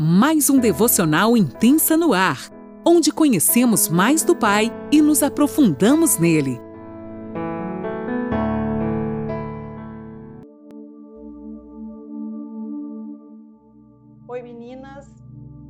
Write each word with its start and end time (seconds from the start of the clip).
mais 0.00 0.48
um 0.48 0.60
devocional 0.60 1.36
intensa 1.36 1.96
no 1.96 2.12
ar, 2.12 2.38
onde 2.86 3.10
conhecemos 3.10 3.88
mais 3.88 4.22
do 4.22 4.36
Pai 4.36 4.70
e 4.92 5.02
nos 5.02 5.24
aprofundamos 5.24 6.20
nele. 6.20 6.56
Oi 14.28 14.40
meninas, 14.40 15.12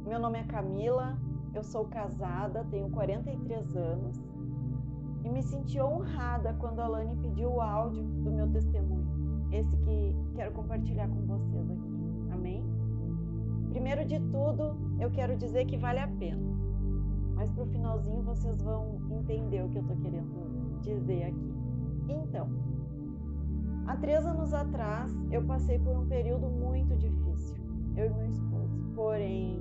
meu 0.05 0.21
nome 0.21 0.41
é 0.41 0.45
Camila, 0.45 1.19
eu 1.55 1.63
sou 1.65 1.87
casada, 1.87 2.67
tenho 2.71 2.91
43 2.91 3.77
anos 3.77 4.19
e 5.25 5.29
me 5.31 5.43
senti 5.43 5.81
honrada 5.81 6.55
quando 6.61 6.81
a 6.81 6.87
Lani 6.87 7.17
pediu 7.17 7.49
o 7.49 7.63
áudio 7.63 8.03
do 8.03 8.31
meu 8.31 8.47
testemunho, 8.53 9.49
esse 9.51 9.75
que 9.79 10.15
quero 10.35 10.53
compartilhar 10.53 11.09
com 11.09 11.25
vocês 11.25 11.71
aqui. 11.71 11.78
Primeiro 13.71 14.05
de 14.05 14.19
tudo, 14.19 14.77
eu 14.99 15.11
quero 15.11 15.37
dizer 15.37 15.67
que 15.67 15.77
vale 15.77 15.99
a 15.99 16.09
pena. 16.09 16.43
Mas 17.35 17.51
para 17.53 17.63
o 17.63 17.67
finalzinho 17.67 18.23
vocês 18.23 18.61
vão 18.63 19.01
entender 19.11 19.63
o 19.63 19.69
que 19.69 19.79
eu 19.79 19.83
estou 19.83 19.97
querendo 19.97 20.81
dizer 20.81 21.25
aqui. 21.25 21.55
Então, 22.09 22.49
há 23.87 23.97
três 23.97 24.25
anos 24.27 24.53
atrás 24.53 25.13
eu 25.31 25.43
passei 25.45 25.79
por 25.79 25.97
um 25.97 26.07
período 26.07 26.49
muito 26.49 26.97
difícil, 26.97 27.57
eu 27.97 28.07
e 28.07 28.11
meu 28.11 28.27
esposo, 28.27 28.79
porém 28.95 29.61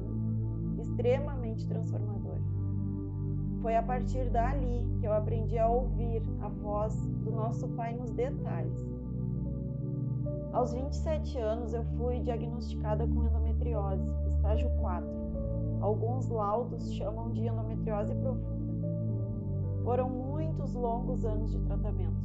extremamente 0.80 1.68
transformador. 1.68 2.38
Foi 3.62 3.76
a 3.76 3.84
partir 3.84 4.30
dali 4.30 4.86
que 5.00 5.06
eu 5.06 5.14
aprendi 5.14 5.58
a 5.58 5.68
ouvir 5.68 6.22
a 6.42 6.48
voz 6.48 6.96
do 7.24 7.32
nosso 7.32 7.68
Pai 7.70 7.96
nos 7.96 8.12
detalhes 8.12 8.88
aos 10.58 10.74
27 10.74 11.38
anos, 11.38 11.74
eu 11.74 11.84
fui 11.98 12.20
diagnosticada 12.20 13.06
com 13.08 13.24
endometriose, 13.24 13.47
estágio 14.48 14.70
4. 14.80 15.08
Alguns 15.82 16.30
laudos 16.30 16.92
chamam 16.94 17.32
de 17.32 17.46
endometriose 17.46 18.16
profunda. 18.16 18.68
Foram 19.84 20.10
muitos 20.10 20.74
longos 20.74 21.24
anos 21.26 21.52
de 21.52 21.60
tratamento, 21.60 22.16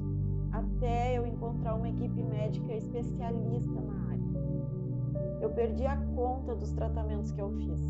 até 0.52 1.16
eu 1.16 1.26
encontrar 1.26 1.74
uma 1.74 1.88
equipe 1.88 2.22
médica 2.22 2.74
especialista 2.74 3.80
na 3.80 3.94
área. 4.08 4.22
Eu 5.40 5.50
perdi 5.50 5.86
a 5.86 5.96
conta 6.14 6.54
dos 6.54 6.72
tratamentos 6.72 7.30
que 7.32 7.40
eu 7.40 7.50
fiz. 7.50 7.80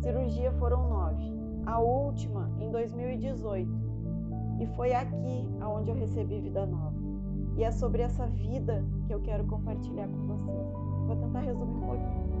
Cirurgia 0.00 0.52
foram 0.52 0.88
nove, 0.88 1.32
a 1.66 1.78
última 1.80 2.50
em 2.60 2.70
2018, 2.70 3.70
e 4.60 4.66
foi 4.76 4.92
aqui 4.92 5.48
aonde 5.60 5.90
eu 5.90 5.96
recebi 5.96 6.40
vida 6.40 6.66
nova. 6.66 7.00
E 7.56 7.64
é 7.64 7.70
sobre 7.70 8.02
essa 8.02 8.26
vida 8.26 8.84
que 9.06 9.14
eu 9.14 9.20
quero 9.20 9.44
compartilhar 9.44 10.08
com 10.08 10.26
vocês. 10.26 10.66
Vou 11.06 11.16
tentar 11.16 11.40
resumir 11.40 11.76
um 11.76 11.86
pouquinho. 11.86 12.31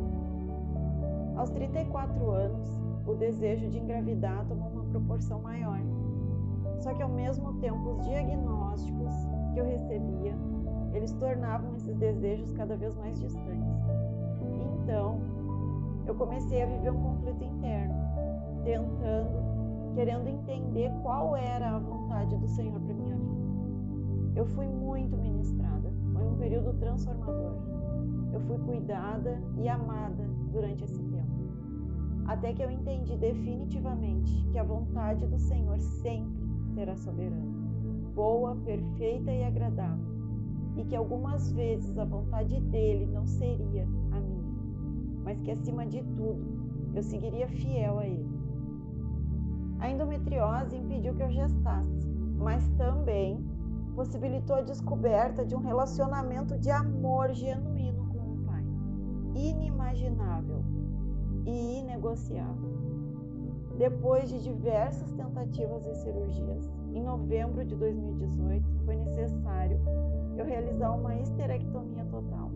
Aos 1.36 1.50
34 1.50 2.30
anos, 2.30 2.68
o 3.06 3.14
desejo 3.14 3.68
de 3.68 3.78
engravidar 3.78 4.44
tomou 4.46 4.68
uma 4.68 4.84
proporção 4.84 5.40
maior. 5.40 5.80
Só 6.78 6.92
que 6.92 7.02
ao 7.02 7.08
mesmo 7.08 7.54
tempo, 7.54 7.90
os 7.90 8.04
diagnósticos 8.04 9.12
que 9.52 9.60
eu 9.60 9.64
recebia, 9.64 10.34
eles 10.92 11.12
tornavam 11.12 11.74
esses 11.76 11.96
desejos 11.96 12.52
cada 12.52 12.76
vez 12.76 12.94
mais 12.96 13.18
distantes. 13.18 13.80
Então, 14.82 15.20
eu 16.06 16.14
comecei 16.14 16.62
a 16.62 16.66
viver 16.66 16.90
um 16.90 17.02
conflito 17.02 17.44
interno, 17.44 17.94
tentando, 18.64 19.94
querendo 19.94 20.28
entender 20.28 20.92
qual 21.02 21.36
era 21.36 21.76
a 21.76 21.78
vontade 21.78 22.36
do 22.36 22.48
Senhor 22.48 22.80
para 22.80 22.94
minha 22.94 23.16
vida. 23.16 23.42
Eu 24.34 24.46
fui 24.46 24.66
muito 24.66 25.16
ministrada, 25.16 25.92
foi 26.12 26.26
um 26.26 26.36
período 26.36 26.72
transformador. 26.78 27.54
Eu 28.32 28.40
fui 28.40 28.58
cuidada 28.58 29.40
e 29.58 29.68
amada 29.68 30.24
durante 30.50 30.84
esse 30.84 31.02
tempo. 31.02 31.11
Até 32.26 32.52
que 32.52 32.62
eu 32.62 32.70
entendi 32.70 33.16
definitivamente 33.16 34.46
que 34.52 34.58
a 34.58 34.62
vontade 34.62 35.26
do 35.26 35.38
Senhor 35.38 35.78
sempre 35.80 36.42
será 36.74 36.96
soberana, 36.96 37.52
boa, 38.14 38.56
perfeita 38.56 39.30
e 39.30 39.44
agradável, 39.44 40.12
e 40.76 40.84
que 40.84 40.96
algumas 40.96 41.52
vezes 41.52 41.98
a 41.98 42.04
vontade 42.04 42.60
dele 42.60 43.06
não 43.06 43.26
seria 43.26 43.86
a 44.12 44.20
minha, 44.20 44.54
mas 45.24 45.40
que 45.40 45.50
acima 45.50 45.84
de 45.84 46.02
tudo 46.02 46.62
eu 46.94 47.02
seguiria 47.02 47.48
fiel 47.48 47.98
a 47.98 48.06
ele. 48.06 48.32
A 49.80 49.90
endometriose 49.90 50.76
impediu 50.76 51.14
que 51.14 51.22
eu 51.22 51.30
gestasse, 51.30 52.08
mas 52.38 52.68
também 52.70 53.44
possibilitou 53.94 54.56
a 54.56 54.62
descoberta 54.62 55.44
de 55.44 55.54
um 55.54 55.60
relacionamento 55.60 56.56
de 56.56 56.70
amor 56.70 57.32
genuíno 57.32 58.06
com 58.06 58.32
o 58.32 58.36
Pai, 58.46 58.64
inimaginável 59.34 60.71
e 61.46 61.78
inegociável. 61.78 62.70
Depois 63.78 64.28
de 64.28 64.42
diversas 64.42 65.10
tentativas 65.12 65.86
e 65.86 65.94
cirurgias, 65.96 66.70
em 66.94 67.02
novembro 67.02 67.64
de 67.64 67.74
2018 67.74 68.64
foi 68.84 68.96
necessário 68.96 69.80
eu 70.36 70.44
realizar 70.44 70.92
uma 70.92 71.14
histerectomia 71.16 72.04
total, 72.04 72.50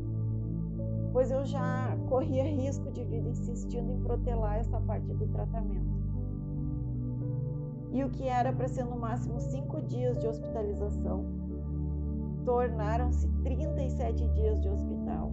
pois 1.13 1.31
eu 1.31 1.45
já 1.45 1.97
corria 2.09 2.45
risco 2.45 2.91
de 2.91 3.03
vida 3.05 3.29
insistindo 3.29 3.91
em 3.91 4.01
protelar 4.01 4.59
essa 4.59 4.81
parte 4.81 5.13
do 5.15 5.27
tratamento. 5.29 5.97
E 7.93 8.05
o 8.05 8.11
que 8.11 8.29
era 8.29 8.53
para 8.53 8.69
ser 8.69 8.85
no 8.85 8.97
máximo 8.97 9.41
cinco 9.41 9.81
dias 9.81 10.19
de 10.19 10.27
hospitalização 10.27 11.25
tornaram-se 12.45 13.27
37 13.43 14.29
dias 14.29 14.61
de 14.61 14.69
hospital, 14.69 15.33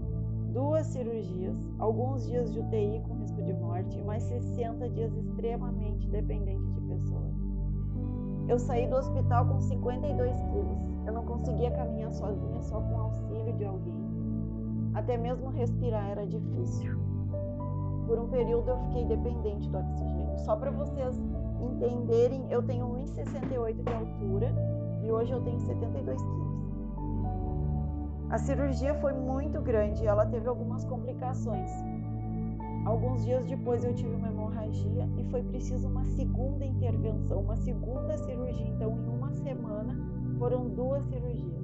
duas 0.54 0.86
cirurgias, 0.86 1.58
alguns 1.80 2.26
dias 2.28 2.54
de 2.54 2.60
UTI 2.60 3.02
com 3.08 3.16
risco 3.16 3.42
de 3.42 3.54
morte 3.54 3.98
e 3.98 4.04
mais 4.04 4.24
60 4.24 4.88
dias 4.90 5.12
extremamente 5.16 6.08
dependente 6.08 6.72
de 6.72 6.82
pessoas. 6.82 7.34
Eu 8.48 8.60
saí 8.60 8.88
do 8.88 8.96
hospital 8.96 9.48
com 9.48 9.60
52 9.60 10.42
quilos. 10.42 10.78
Eu 11.08 11.14
não 11.14 11.26
conseguia 11.26 11.72
caminhar 11.72 12.12
sozinha, 12.12 12.62
só 12.62 12.80
com 12.80 13.00
auxílio 13.00 13.54
de 13.54 13.66
alguém. 13.66 14.04
Até 14.94 15.18
mesmo 15.18 15.50
respirar 15.50 16.12
era 16.12 16.28
difícil. 16.28 16.98
Por 18.06 18.20
um 18.20 18.28
período 18.28 18.70
eu 18.70 18.78
fiquei 18.78 19.06
dependente 19.06 19.68
do 19.70 19.78
oxigênio. 19.78 20.38
Só 20.40 20.56
para 20.56 20.70
vocês 20.72 21.20
entenderem, 21.62 22.46
eu 22.52 22.62
tenho 22.62 22.86
1,68 22.88 23.84
de 23.84 23.94
altura 23.94 24.54
e 25.02 25.12
hoje 25.12 25.32
eu 25.32 25.42
tenho 25.42 25.60
72 25.60 26.22
quilos. 26.22 26.53
A 28.34 28.40
cirurgia 28.40 28.96
foi 28.96 29.14
muito 29.14 29.62
grande 29.62 30.04
e 30.04 30.08
ela 30.08 30.26
teve 30.26 30.48
algumas 30.48 30.84
complicações. 30.86 31.70
Alguns 32.84 33.24
dias 33.24 33.46
depois 33.46 33.84
eu 33.84 33.94
tive 33.94 34.10
uma 34.16 34.28
hemorragia 34.28 35.08
e 35.20 35.24
foi 35.26 35.44
preciso 35.44 35.88
uma 35.88 36.04
segunda 36.04 36.66
intervenção, 36.66 37.42
uma 37.42 37.56
segunda 37.56 38.18
cirurgia. 38.18 38.66
Então, 38.70 38.98
em 38.98 39.08
uma 39.08 39.32
semana, 39.34 39.96
foram 40.40 40.68
duas 40.68 41.04
cirurgias. 41.04 41.64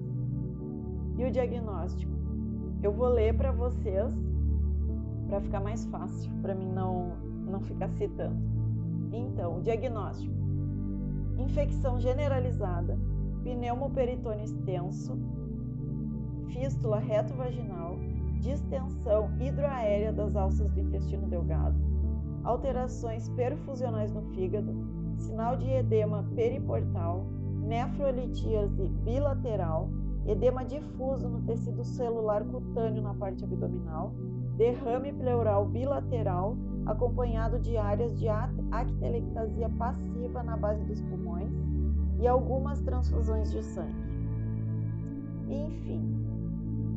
E 1.18 1.25
o 1.25 1.31
diagnóstico? 1.31 2.13
Eu 2.84 2.91
vou 2.91 3.08
ler 3.08 3.35
para 3.35 3.52
vocês 3.52 4.13
para 5.28 5.41
ficar 5.41 5.62
mais 5.62 5.85
fácil, 5.85 6.31
para 6.40 6.53
mim 6.53 6.69
não, 6.72 7.13
não 7.47 7.62
ficar 7.62 7.90
citando. 7.90 8.38
Então, 9.12 9.58
o 9.58 9.62
diagnóstico: 9.63 10.35
infecção 11.35 12.00
generalizada, 12.00 12.96
pneumoperitônio 13.41 14.44
extenso, 14.44 15.18
fístula 16.52 17.00
retovaginal, 17.00 17.98
distensão 18.40 19.30
hidroaérea 19.40 20.14
das 20.14 20.36
alças 20.36 20.70
do 20.72 20.80
intestino 20.80 21.28
delgado, 21.28 21.76
alterações 22.44 23.28
perfusionais 23.30 24.12
no 24.14 24.22
fígado, 24.34 24.74
sinal 25.18 25.58
de 25.58 25.70
edema 25.70 26.24
periportal, 26.36 27.26
nefrolitíase 27.62 28.88
bilateral, 29.04 29.90
edema 30.26 30.64
difuso 30.64 31.28
no 31.28 31.42
tecido 31.42 31.84
celular 31.84 32.44
cutâneo 32.44 33.02
na 33.02 33.14
parte 33.14 33.44
abdominal, 33.44 34.14
derrame 34.58 35.14
pleural 35.14 35.66
bilateral 35.66 36.56
acompanhado 36.85 37.59
de 37.59 37.78
áreas 37.78 38.18
de 38.18 38.28
actelectasia 38.28 39.70
passiva 39.78 40.44
na 40.44 40.58
base 40.58 40.84
dos 40.85 41.02
pulmões 41.02 41.52
e 42.20 42.28
algumas 42.28 42.82
transfusões 42.82 43.52
de 43.52 43.64
sangue. 43.64 44.09
Enfim, 45.47 46.19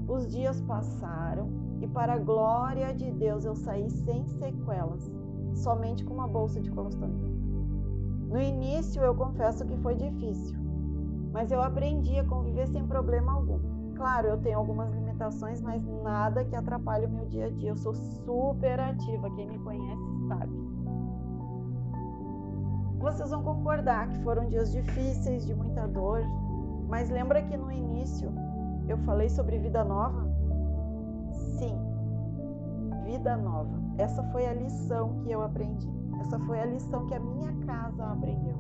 os 0.09 0.27
dias 0.31 0.61
passaram 0.63 1.49
e, 1.81 1.87
para 1.87 2.15
a 2.15 2.19
glória 2.19 2.93
de 2.95 3.11
Deus, 3.11 3.45
eu 3.45 3.55
saí 3.55 3.91
sem 3.91 4.27
sequelas, 4.27 5.11
somente 5.55 6.05
com 6.05 6.15
uma 6.15 6.29
bolsa 6.29 6.61
de 6.61 6.71
colostomia. 6.71 7.33
No 8.29 8.41
início, 8.41 9.03
eu 9.03 9.15
confesso 9.15 9.65
que 9.67 9.77
foi 9.79 9.95
difícil, 9.95 10.57
mas 11.33 11.51
eu 11.51 11.61
aprendi 11.61 12.19
a 12.19 12.25
conviver 12.25 12.67
sem 12.69 12.87
problema 12.87 13.33
algum. 13.33 13.61
Claro, 13.95 14.29
eu 14.29 14.39
tenho 14.39 14.59
algumas 14.59 14.91
limitações, 14.93 15.61
mas 15.61 15.85
nada 16.03 16.45
que 16.45 16.57
atrapalhe 16.57 17.07
o 17.07 17.11
meu 17.11 17.27
dia 17.27 17.47
a 17.47 17.51
dia. 17.51 17.71
Eu 17.71 17.77
sou 17.77 17.95
super 17.95 18.81
ativa, 18.81 19.31
quem 19.35 19.49
me 19.49 19.59
conhece 19.59 20.03
sabe. 20.29 20.53
Vocês 22.99 23.31
vão 23.31 23.43
concordar 23.43 24.09
que 24.09 24.19
foram 24.23 24.49
dias 24.49 24.73
difíceis, 24.73 25.45
de 25.45 25.55
muita 25.55 25.87
dor, 25.89 26.23
mas 26.89 27.11
lembra 27.11 27.43
que 27.43 27.57
no 27.57 27.71
início 27.71 28.33
eu 28.89 28.99
falei 28.99 29.29
sobre 29.29 29.59
vida 29.59 29.85
nova? 29.85 30.27
Sim, 31.59 31.79
vida 33.05 33.37
nova. 33.37 33.83
Essa 33.99 34.23
foi 34.25 34.47
a 34.47 34.55
lição 34.55 35.21
que 35.23 35.31
eu 35.31 35.43
aprendi. 35.43 35.89
Essa 36.21 36.39
foi 36.41 36.61
a 36.61 36.67
lição 36.67 37.07
que 37.07 37.15
a 37.15 37.21
minha 37.21 37.53
casa 37.67 38.05
aprendeu. 38.05 38.57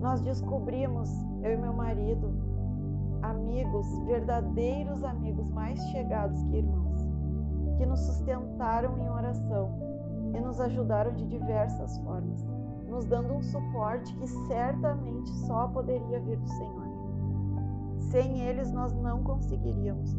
Nós 0.00 0.20
descobrimos, 0.22 1.10
eu 1.42 1.52
e 1.52 1.56
meu 1.56 1.72
marido, 1.72 2.32
amigos, 3.22 3.86
verdadeiros 4.06 5.04
amigos, 5.04 5.50
mais 5.50 5.78
chegados 5.90 6.42
que 6.44 6.56
irmãos, 6.56 7.08
que 7.76 7.86
nos 7.86 8.00
sustentaram 8.00 8.98
em 8.98 9.10
oração 9.10 9.70
e 10.34 10.40
nos 10.40 10.60
ajudaram 10.60 11.12
de 11.12 11.26
diversas 11.26 11.98
formas, 11.98 12.46
nos 12.88 13.04
dando 13.04 13.34
um 13.34 13.42
suporte 13.42 14.14
que 14.16 14.26
certamente 14.48 15.30
só 15.46 15.68
poderia 15.68 16.20
vir 16.20 16.38
do 16.38 16.48
Senhor. 16.48 16.79
Sem 18.00 18.40
eles 18.40 18.72
nós 18.72 18.92
não 18.94 19.22
conseguiríamos. 19.22 20.16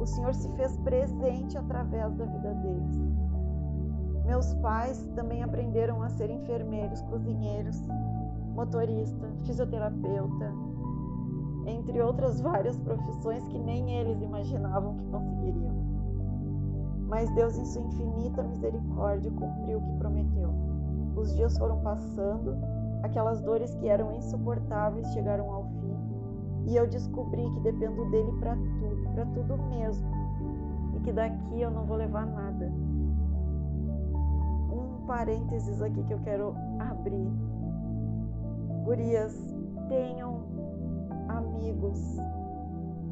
O 0.00 0.06
Senhor 0.06 0.34
se 0.34 0.48
fez 0.56 0.76
presente 0.78 1.58
através 1.58 2.14
da 2.14 2.24
vida 2.24 2.54
deles. 2.54 3.02
Meus 4.24 4.54
pais 4.54 5.06
também 5.14 5.42
aprenderam 5.42 6.02
a 6.02 6.08
ser 6.08 6.30
enfermeiros, 6.30 7.02
cozinheiros, 7.02 7.80
motorista, 8.54 9.26
fisioterapeuta, 9.44 10.52
entre 11.66 12.00
outras 12.00 12.40
várias 12.40 12.78
profissões 12.78 13.46
que 13.48 13.58
nem 13.58 13.92
eles 13.92 14.20
imaginavam 14.22 14.96
que 14.96 15.06
conseguiriam. 15.06 15.74
Mas 17.06 17.30
Deus, 17.34 17.56
em 17.58 17.64
sua 17.66 17.82
infinita 17.82 18.42
misericórdia, 18.42 19.30
cumpriu 19.30 19.78
o 19.78 19.82
que 19.82 19.98
prometeu. 19.98 20.50
Os 21.16 21.34
dias 21.36 21.56
foram 21.58 21.80
passando, 21.80 22.56
aquelas 23.02 23.40
dores 23.42 23.74
que 23.74 23.88
eram 23.88 24.14
insuportáveis 24.14 25.06
chegaram 25.12 25.50
ao 25.50 25.64
fim, 25.64 25.83
e 26.66 26.76
eu 26.76 26.86
descobri 26.86 27.48
que 27.50 27.60
dependo 27.60 28.10
dele 28.10 28.32
para 28.40 28.56
tudo, 28.56 29.10
para 29.14 29.26
tudo 29.26 29.56
mesmo, 29.64 30.08
e 30.96 31.00
que 31.00 31.12
daqui 31.12 31.60
eu 31.60 31.70
não 31.70 31.84
vou 31.84 31.96
levar 31.96 32.26
nada. 32.26 32.72
Um 34.72 35.06
parênteses 35.06 35.82
aqui 35.82 36.02
que 36.04 36.14
eu 36.14 36.20
quero 36.20 36.54
abrir. 36.78 37.30
Gurias, 38.84 39.54
tenham 39.88 40.42
amigos, 41.28 42.18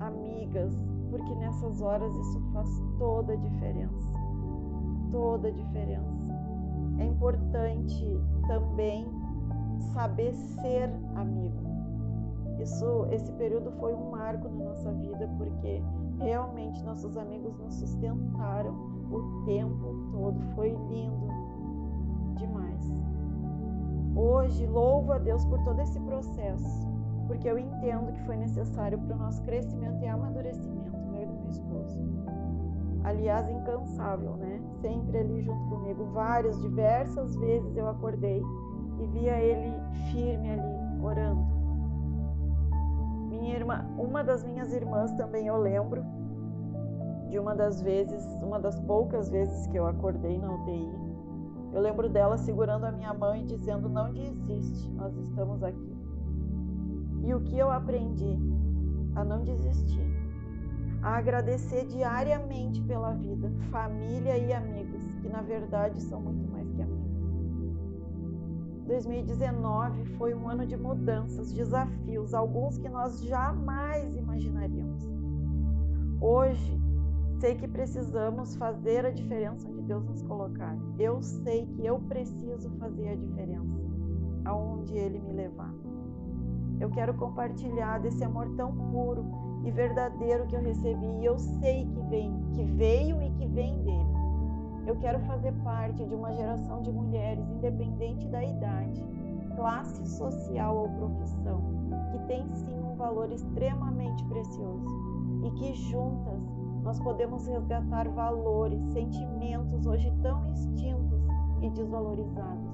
amigas, 0.00 0.72
porque 1.10 1.34
nessas 1.34 1.80
horas 1.82 2.14
isso 2.16 2.40
faz 2.52 2.68
toda 2.98 3.34
a 3.34 3.36
diferença. 3.36 4.12
Toda 5.10 5.48
a 5.48 5.50
diferença. 5.50 6.22
É 6.98 7.04
importante 7.04 8.20
também 8.46 9.06
saber 9.92 10.32
ser 10.34 10.90
amigo. 11.14 11.71
Isso, 12.58 13.06
esse 13.10 13.32
período 13.32 13.72
foi 13.72 13.94
um 13.94 14.10
marco 14.10 14.48
na 14.48 14.64
nossa 14.64 14.92
vida 14.92 15.28
porque 15.38 15.82
realmente 16.18 16.82
nossos 16.84 17.16
amigos 17.16 17.58
nos 17.58 17.74
sustentaram 17.74 18.72
o 19.10 19.44
tempo 19.44 19.94
todo. 20.12 20.40
Foi 20.54 20.70
lindo 20.70 21.28
demais. 22.36 22.92
Hoje 24.14 24.66
louvo 24.66 25.12
a 25.12 25.18
Deus 25.18 25.44
por 25.46 25.62
todo 25.64 25.80
esse 25.80 25.98
processo 26.00 26.92
porque 27.26 27.48
eu 27.48 27.58
entendo 27.58 28.12
que 28.12 28.22
foi 28.24 28.36
necessário 28.36 28.98
para 28.98 29.16
o 29.16 29.18
nosso 29.18 29.42
crescimento 29.42 30.02
e 30.02 30.06
amadurecimento, 30.06 30.96
meu 31.10 31.22
e 31.22 31.26
do 31.26 31.32
meu 31.32 31.48
esposo. 31.48 31.98
Aliás, 33.04 33.48
incansável, 33.48 34.36
né? 34.36 34.60
Sempre 34.80 35.18
ali 35.18 35.42
junto 35.42 35.64
comigo, 35.68 36.04
várias, 36.12 36.60
diversas 36.60 37.34
vezes 37.36 37.76
eu 37.76 37.88
acordei 37.88 38.42
e 39.00 39.06
via 39.06 39.38
ele 39.40 39.74
firme 40.10 40.50
ali, 40.50 41.02
orando. 41.02 41.61
Minha 43.42 43.56
irmã, 43.56 43.84
uma 43.98 44.22
das 44.22 44.44
minhas 44.44 44.72
irmãs 44.72 45.10
também 45.14 45.48
eu 45.48 45.56
lembro 45.56 46.04
de 47.28 47.40
uma 47.40 47.56
das 47.56 47.82
vezes, 47.82 48.24
uma 48.40 48.60
das 48.60 48.78
poucas 48.78 49.28
vezes 49.28 49.66
que 49.66 49.76
eu 49.76 49.84
acordei 49.84 50.38
na 50.38 50.54
UTI. 50.54 50.88
Eu 51.72 51.80
lembro 51.80 52.08
dela 52.08 52.36
segurando 52.36 52.84
a 52.84 52.92
minha 52.92 53.12
mão 53.12 53.34
e 53.34 53.42
dizendo: 53.42 53.88
Não 53.88 54.12
desiste, 54.12 54.88
nós 54.92 55.12
estamos 55.16 55.60
aqui. 55.64 55.92
E 57.24 57.34
o 57.34 57.40
que 57.40 57.58
eu 57.58 57.68
aprendi? 57.68 58.38
A 59.16 59.24
não 59.24 59.42
desistir, 59.42 60.06
a 61.02 61.16
agradecer 61.16 61.84
diariamente 61.86 62.80
pela 62.82 63.12
vida, 63.12 63.50
família 63.72 64.38
e 64.38 64.52
amigos, 64.52 65.02
que 65.20 65.28
na 65.28 65.42
verdade 65.42 66.00
são 66.00 66.20
muito. 66.20 66.41
2019 68.86 70.04
foi 70.16 70.34
um 70.34 70.48
ano 70.48 70.66
de 70.66 70.76
mudanças, 70.76 71.52
desafios, 71.52 72.34
alguns 72.34 72.78
que 72.78 72.88
nós 72.88 73.22
jamais 73.22 74.14
imaginaríamos. 74.16 75.10
Hoje, 76.20 76.80
sei 77.40 77.54
que 77.54 77.66
precisamos 77.66 78.54
fazer 78.56 79.04
a 79.04 79.10
diferença 79.10 79.68
onde 79.68 79.82
Deus 79.82 80.04
nos 80.04 80.22
colocar. 80.22 80.76
Eu 80.98 81.20
sei 81.22 81.66
que 81.66 81.84
eu 81.84 81.98
preciso 82.00 82.70
fazer 82.78 83.08
a 83.08 83.16
diferença 83.16 83.80
aonde 84.44 84.96
Ele 84.96 85.18
me 85.18 85.32
levar. 85.32 85.72
Eu 86.80 86.90
quero 86.90 87.14
compartilhar 87.14 87.98
desse 87.98 88.24
amor 88.24 88.48
tão 88.56 88.72
puro 88.90 89.24
e 89.64 89.70
verdadeiro 89.70 90.46
que 90.46 90.56
eu 90.56 90.60
recebi 90.60 91.06
e 91.20 91.24
eu 91.24 91.38
sei 91.38 91.86
que 91.86 92.00
vem, 92.08 92.32
que 92.52 92.64
veio 92.64 93.22
e 93.22 93.30
que 93.30 93.46
vem 93.46 93.82
dele. 93.82 94.21
Eu 94.84 94.96
quero 94.96 95.20
fazer 95.20 95.52
parte 95.62 96.04
de 96.04 96.14
uma 96.14 96.32
geração 96.32 96.82
de 96.82 96.90
mulheres, 96.90 97.48
independente 97.48 98.26
da 98.28 98.42
idade, 98.42 99.04
classe 99.54 100.04
social 100.08 100.76
ou 100.76 100.88
profissão, 100.88 101.62
que 102.10 102.18
tem 102.26 102.52
sim 102.52 102.80
um 102.80 102.96
valor 102.96 103.30
extremamente 103.30 104.24
precioso 104.24 104.86
e 105.44 105.50
que 105.52 105.72
juntas 105.74 106.42
nós 106.82 106.98
podemos 106.98 107.46
resgatar 107.46 108.08
valores, 108.08 108.82
sentimentos 108.92 109.86
hoje 109.86 110.12
tão 110.20 110.44
extintos 110.50 111.22
e 111.60 111.70
desvalorizados. 111.70 112.72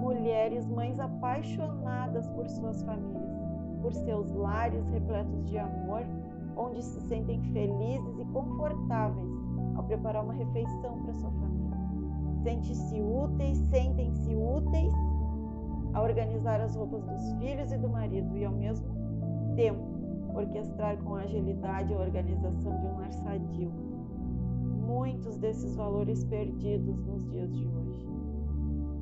Mulheres, 0.00 0.68
mães 0.68 1.00
apaixonadas 1.00 2.28
por 2.28 2.46
suas 2.46 2.82
famílias, 2.82 3.40
por 3.80 3.94
seus 3.94 4.30
lares 4.32 4.86
repletos 4.88 5.46
de 5.46 5.56
amor, 5.56 6.02
onde 6.56 6.82
se 6.82 7.00
sentem 7.00 7.40
felizes 7.52 8.18
e 8.18 8.24
confortáveis 8.26 9.31
ao 9.74 9.84
preparar 9.84 10.24
uma 10.24 10.34
refeição 10.34 10.98
para 11.02 11.12
sua 11.14 11.30
família. 11.30 11.76
Sentem-se 12.42 13.00
úteis, 13.00 13.58
sentem-se 13.58 14.34
úteis 14.34 14.92
a 15.94 16.02
organizar 16.02 16.60
as 16.60 16.74
roupas 16.74 17.04
dos 17.04 17.32
filhos 17.34 17.70
e 17.70 17.78
do 17.78 17.88
marido 17.88 18.36
e 18.36 18.44
ao 18.44 18.52
mesmo 18.52 18.86
tempo 19.54 19.92
orquestrar 20.34 20.96
com 20.98 21.14
agilidade 21.14 21.92
a 21.92 21.98
organização 21.98 22.78
de 22.80 22.86
um 22.86 22.96
lar 22.96 23.12
sadio. 23.12 23.70
Muitos 24.86 25.36
desses 25.38 25.76
valores 25.76 26.24
perdidos 26.24 27.04
nos 27.04 27.24
dias 27.30 27.54
de 27.54 27.66
hoje 27.66 28.08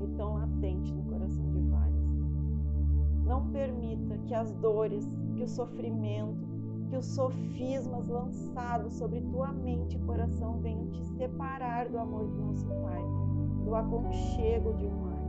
e 0.01 0.09
tão 0.17 0.35
latente 0.35 0.93
no 0.93 1.03
coração 1.05 1.49
de 1.51 1.61
vários. 1.61 2.01
Não 3.25 3.47
permita 3.51 4.19
que 4.27 4.35
as 4.35 4.53
dores, 4.55 5.07
que 5.35 5.43
o 5.43 5.49
sofrimento, 5.49 6.50
que 6.91 6.97
os 6.97 7.07
sofismas 7.07 8.09
lançados 8.09 8.95
sobre 8.95 9.21
tua 9.21 9.53
mente 9.53 9.97
e 9.97 10.01
coração 10.01 10.59
venham 10.59 10.89
te 10.89 11.05
separar 11.17 11.89
do 11.89 11.99
amor 11.99 12.27
do 12.27 12.37
nosso 12.47 12.67
Pai, 12.67 13.03
do 13.65 13.75
aconchego 13.75 14.75
de 14.75 14.87
um 14.87 15.05
lar. 15.05 15.23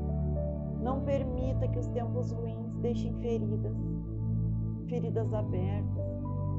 Não 0.81 1.01
permita 1.01 1.67
que 1.67 1.77
os 1.77 1.87
tempos 1.89 2.31
ruins 2.31 2.73
deixem 2.81 3.13
feridas, 3.21 3.77
feridas 4.87 5.31
abertas. 5.31 6.11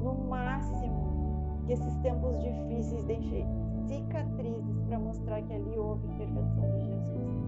No 0.02 0.14
máximo, 0.28 1.60
que 1.66 1.72
esses 1.72 1.96
tempos 1.96 2.40
difíceis 2.40 3.04
deixem 3.04 3.46
cicatrizes 3.86 4.80
para 4.86 4.98
mostrar 4.98 5.42
que 5.42 5.52
ali 5.52 5.76
houve 5.76 6.06
intervenção 6.06 6.70
de 6.72 6.86
Jesus 6.86 7.42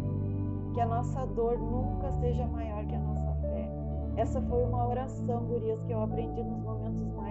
que 0.74 0.80
a 0.80 0.86
nossa 0.86 1.24
dor 1.24 1.56
nunca 1.56 2.10
seja 2.14 2.44
maior 2.48 2.84
que 2.84 2.94
a 2.96 2.98
nossa 2.98 3.32
fé. 3.42 3.70
Essa 4.16 4.42
foi 4.42 4.62
uma 4.64 4.86
oração, 4.88 5.44
gurias, 5.44 5.82
que 5.84 5.92
eu 5.92 6.02
aprendi 6.02 6.42
nos 6.42 6.58
momentos 6.58 7.06
mais. 7.14 7.23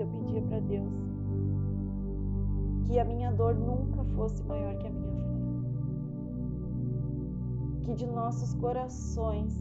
Eu 0.00 0.06
pedia 0.06 0.40
para 0.40 0.60
Deus 0.60 0.92
que 2.86 2.98
a 2.98 3.04
minha 3.04 3.30
dor 3.30 3.54
nunca 3.54 4.02
fosse 4.16 4.42
maior 4.44 4.76
que 4.78 4.86
a 4.86 4.90
minha 4.90 5.12
fé. 5.12 5.40
Que 7.82 7.94
de 7.94 8.06
nossos 8.06 8.54
corações 8.54 9.52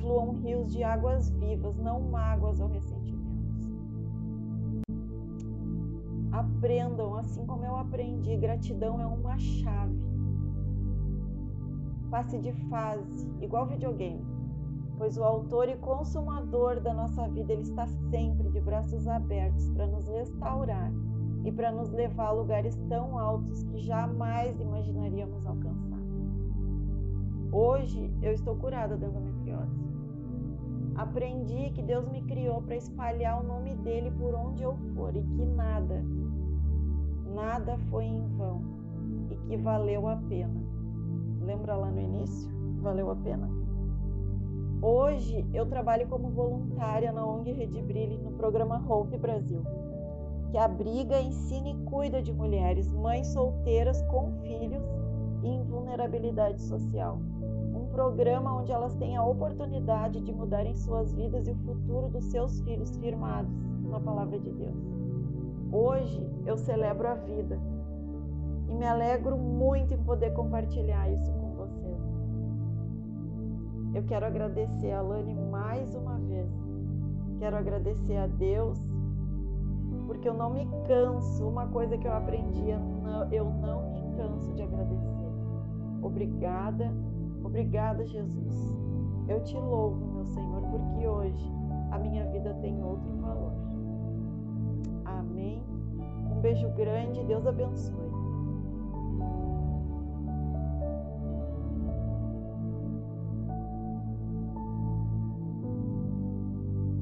fluam 0.00 0.30
rios 0.34 0.72
de 0.72 0.84
águas 0.84 1.30
vivas, 1.30 1.76
não 1.78 2.00
mágoas 2.00 2.60
ou 2.60 2.68
ressentimentos. 2.68 3.68
Aprendam, 6.30 7.16
assim 7.16 7.44
como 7.44 7.64
eu 7.64 7.76
aprendi, 7.76 8.36
gratidão 8.36 9.00
é 9.00 9.06
uma 9.06 9.36
chave 9.36 10.06
passe 12.10 12.38
de 12.38 12.52
fase, 12.70 13.28
igual 13.40 13.66
videogame, 13.66 14.24
pois 14.98 15.16
o 15.16 15.24
autor 15.24 15.68
e 15.68 15.76
consumador 15.76 16.80
da 16.80 16.92
nossa 16.94 17.28
vida 17.28 17.52
ele 17.52 17.62
está 17.62 17.86
sempre 18.10 18.48
de 18.50 18.60
braços 18.60 19.06
abertos 19.06 19.70
para 19.70 19.86
nos 19.86 20.08
restaurar 20.08 20.92
e 21.44 21.52
para 21.52 21.70
nos 21.70 21.92
levar 21.92 22.28
a 22.28 22.32
lugares 22.32 22.76
tão 22.88 23.18
altos 23.18 23.62
que 23.64 23.78
jamais 23.78 24.58
imaginaríamos 24.60 25.46
alcançar. 25.46 26.00
Hoje 27.52 28.10
eu 28.22 28.32
estou 28.32 28.56
curada 28.56 28.96
da 28.96 29.06
endometriose. 29.06 29.86
Aprendi 30.96 31.70
que 31.70 31.82
Deus 31.82 32.08
me 32.08 32.22
criou 32.22 32.62
para 32.62 32.76
espalhar 32.76 33.40
o 33.40 33.46
nome 33.46 33.74
dele 33.76 34.10
por 34.12 34.34
onde 34.34 34.62
eu 34.62 34.74
for 34.94 35.14
e 35.14 35.22
que 35.22 35.44
nada, 35.44 36.02
nada 37.34 37.76
foi 37.90 38.06
em 38.06 38.26
vão 38.36 38.62
e 39.30 39.36
que 39.36 39.56
valeu 39.56 40.08
a 40.08 40.16
pena. 40.16 40.60
Lembra 41.42 41.76
lá 41.76 41.90
no 41.90 42.00
início? 42.00 42.50
Valeu 42.80 43.10
a 43.10 43.16
pena? 43.16 43.65
Hoje 44.82 45.44
eu 45.54 45.64
trabalho 45.64 46.06
como 46.06 46.28
voluntária 46.28 47.10
na 47.10 47.26
ONG 47.26 47.50
Rede 47.50 47.80
Brilhe 47.80 48.18
no 48.18 48.32
programa 48.32 48.84
Hope 48.86 49.16
Brasil, 49.16 49.62
que 50.50 50.58
abriga, 50.58 51.18
ensina 51.18 51.70
e 51.70 51.74
cuida 51.84 52.22
de 52.22 52.30
mulheres, 52.32 52.92
mães 52.92 53.26
solteiras 53.28 54.02
com 54.02 54.32
filhos 54.42 54.84
e 55.42 55.48
em 55.48 55.64
vulnerabilidade 55.64 56.60
social. 56.60 57.18
Um 57.74 57.86
programa 57.86 58.54
onde 58.54 58.70
elas 58.70 58.94
têm 58.94 59.16
a 59.16 59.24
oportunidade 59.24 60.20
de 60.20 60.30
mudarem 60.30 60.74
suas 60.74 61.14
vidas 61.14 61.48
e 61.48 61.52
o 61.52 61.56
futuro 61.56 62.08
dos 62.08 62.24
seus 62.26 62.60
filhos 62.60 62.94
firmados 62.98 63.50
na 63.82 63.98
palavra 63.98 64.38
de 64.38 64.50
Deus. 64.50 64.76
Hoje 65.72 66.22
eu 66.44 66.58
celebro 66.58 67.08
a 67.08 67.14
vida 67.14 67.58
e 68.68 68.74
me 68.74 68.84
alegro 68.86 69.38
muito 69.38 69.94
em 69.94 70.02
poder 70.04 70.34
compartilhar 70.34 71.10
isso 71.10 71.32
com. 71.32 71.45
Eu 73.96 74.02
quero 74.02 74.26
agradecer 74.26 74.92
a 74.92 75.00
Lani 75.00 75.34
mais 75.34 75.94
uma 75.94 76.18
vez. 76.18 76.50
Quero 77.38 77.56
agradecer 77.56 78.18
a 78.18 78.26
Deus, 78.26 78.78
porque 80.06 80.28
eu 80.28 80.34
não 80.34 80.50
me 80.50 80.68
canso. 80.86 81.48
Uma 81.48 81.66
coisa 81.68 81.96
que 81.96 82.06
eu 82.06 82.12
aprendi, 82.12 82.68
eu 83.32 83.44
não 83.46 83.90
me 83.92 84.02
canso 84.18 84.52
de 84.52 84.60
agradecer. 84.60 85.30
Obrigada, 86.02 86.92
obrigada, 87.42 88.04
Jesus. 88.04 88.76
Eu 89.28 89.42
te 89.42 89.56
louvo, 89.56 90.04
meu 90.12 90.26
Senhor, 90.26 90.60
porque 90.60 91.08
hoje 91.08 91.50
a 91.90 91.98
minha 91.98 92.26
vida 92.26 92.52
tem 92.60 92.84
outro 92.84 93.16
valor. 93.16 93.54
Amém. 95.06 95.64
Um 96.30 96.38
beijo 96.42 96.68
grande, 96.72 97.24
Deus 97.24 97.46
abençoe. 97.46 98.05